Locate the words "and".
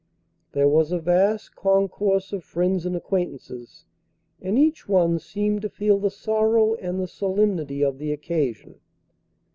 2.87-2.95, 4.41-4.57, 6.73-6.99